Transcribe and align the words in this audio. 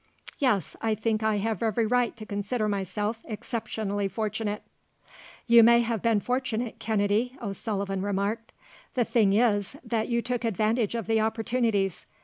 "Yes, 0.39 0.75
I 0.81 0.95
think 0.95 1.21
I 1.21 1.37
have 1.37 1.61
every 1.61 1.85
right 1.85 2.17
to 2.17 2.25
consider 2.25 2.67
myself 2.67 3.23
exceptionally 3.25 4.07
fortunate." 4.07 4.63
"You 5.45 5.61
may 5.61 5.81
have 5.81 6.01
been 6.01 6.19
fortunate, 6.19 6.79
Kennedy," 6.79 7.37
O'Sullivan 7.39 8.01
remarked. 8.01 8.51
"The 8.95 9.05
thing 9.05 9.33
is, 9.33 9.75
that 9.85 10.09
you 10.09 10.23
took 10.23 10.43
advantage 10.43 10.95
of 10.95 11.05
the 11.05 11.21
opportunities. 11.21 12.07